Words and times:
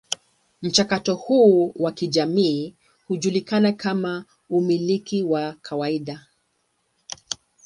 Mchakato 0.61 1.15
huu 1.15 1.73
wa 1.75 1.91
kijamii 1.91 2.73
hujulikana 3.07 3.71
kama 3.73 4.25
umiliki 4.49 5.23
wa 5.23 5.53
kawaida. 5.61 6.25